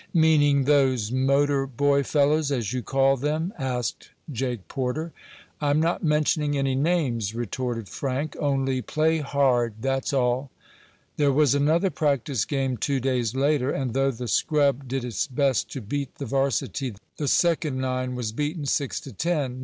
"Meaning 0.15 0.63
those 0.63 1.11
motor 1.11 1.67
boy 1.67 2.01
fellows, 2.01 2.51
as 2.51 2.73
you 2.73 2.81
call 2.81 3.17
them?" 3.17 3.53
asked 3.59 4.09
Jake 4.31 4.67
Porter. 4.67 5.11
"I'm 5.61 5.79
not 5.79 6.03
mentioning 6.03 6.57
any 6.57 6.73
names," 6.73 7.35
retorted 7.35 7.87
Frank. 7.87 8.35
"Only 8.39 8.81
play 8.81 9.19
hard, 9.19 9.75
that's 9.79 10.11
all." 10.11 10.49
There 11.17 11.31
was 11.31 11.53
another 11.53 11.91
practice 11.91 12.45
game 12.45 12.77
two 12.77 12.99
days 12.99 13.35
later, 13.35 13.69
and 13.69 13.93
though 13.93 14.09
the 14.09 14.27
scrub 14.27 14.87
did 14.87 15.05
its 15.05 15.27
best 15.27 15.71
to 15.73 15.81
beat 15.81 16.15
the 16.15 16.25
varsity, 16.25 16.95
the 17.17 17.27
second 17.27 17.77
nine 17.79 18.15
was 18.15 18.31
beaten 18.31 18.65
six 18.65 18.99
to 19.01 19.13
ten. 19.13 19.59